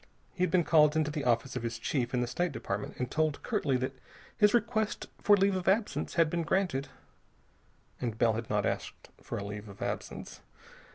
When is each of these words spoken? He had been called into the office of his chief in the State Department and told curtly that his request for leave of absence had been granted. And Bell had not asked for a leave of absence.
He 0.33 0.41
had 0.43 0.49
been 0.49 0.63
called 0.63 0.95
into 0.95 1.11
the 1.11 1.23
office 1.25 1.55
of 1.55 1.61
his 1.61 1.77
chief 1.77 2.11
in 2.11 2.21
the 2.21 2.27
State 2.27 2.51
Department 2.51 2.95
and 2.97 3.11
told 3.11 3.43
curtly 3.43 3.77
that 3.77 3.93
his 4.35 4.51
request 4.51 5.05
for 5.21 5.37
leave 5.37 5.55
of 5.55 5.67
absence 5.67 6.15
had 6.15 6.27
been 6.27 6.41
granted. 6.41 6.87
And 7.99 8.17
Bell 8.17 8.33
had 8.33 8.49
not 8.49 8.65
asked 8.65 9.09
for 9.21 9.37
a 9.37 9.43
leave 9.45 9.69
of 9.69 9.79
absence. 9.79 10.39